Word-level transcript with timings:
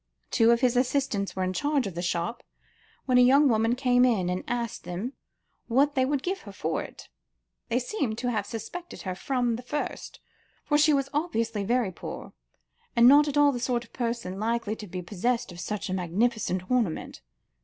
Two 0.31 0.49
of 0.49 0.61
his 0.61 0.75
assistants 0.75 1.35
were 1.35 1.43
in 1.43 1.53
charge 1.53 1.85
of 1.85 1.93
the 1.93 2.01
shop, 2.01 2.41
when 3.05 3.19
a 3.19 3.21
young 3.21 3.47
woman 3.47 3.75
came 3.75 4.03
in, 4.03 4.31
and 4.31 4.43
asked 4.47 4.83
them 4.83 5.13
what 5.67 5.93
they 5.93 6.05
would 6.05 6.23
give 6.23 6.41
her 6.41 6.51
for 6.51 6.81
it. 6.81 7.07
They 7.69 7.77
seem 7.77 8.15
to 8.15 8.31
have 8.31 8.47
suspected 8.47 9.03
her 9.03 9.13
from 9.13 9.57
the 9.57 9.61
first, 9.61 10.19
for 10.65 10.75
she 10.75 10.91
was 10.91 11.07
obviously 11.13 11.63
very 11.63 11.91
poor, 11.91 12.33
and 12.95 13.07
not 13.07 13.27
at 13.27 13.37
all 13.37 13.51
the 13.51 13.59
sort 13.59 13.83
of 13.83 13.93
person 13.93 14.39
likely 14.39 14.75
to 14.77 14.87
be 14.87 15.03
possessed 15.03 15.51
of 15.51 15.59
such 15.59 15.87
a 15.87 15.93
magnificent 15.93 16.71
ornament. 16.71 17.21